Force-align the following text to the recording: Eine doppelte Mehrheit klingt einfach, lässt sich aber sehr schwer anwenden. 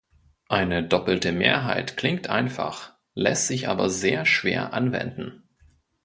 Eine 0.49 0.83
doppelte 0.87 1.31
Mehrheit 1.31 1.95
klingt 1.95 2.27
einfach, 2.27 2.89
lässt 3.13 3.45
sich 3.47 3.67
aber 3.67 3.87
sehr 3.91 4.25
schwer 4.25 4.73
anwenden. 4.73 5.43